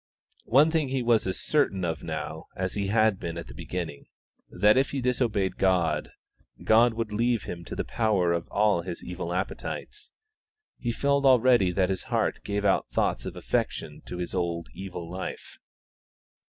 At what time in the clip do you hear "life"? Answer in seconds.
15.07-15.59